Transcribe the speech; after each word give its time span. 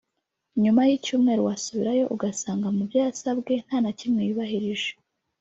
nyuma 0.63 0.81
y’icyumweru 0.89 1.41
wasubirayo 1.47 2.05
ugasanga 2.15 2.67
mu 2.75 2.81
byo 2.87 2.97
yasabwe 3.05 3.53
nta 3.65 3.77
na 3.83 3.91
kimwe 3.99 4.21
yubahirije 4.27 4.91